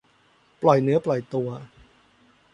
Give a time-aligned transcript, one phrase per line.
[0.61, 1.49] ปล่อยเนื้อปล่อยตัว